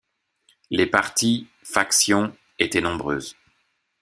Les 0.71 0.87
partis, 0.87 1.45
factions, 1.61 2.35
étaient 2.57 2.81
nombreuses. 2.81 3.35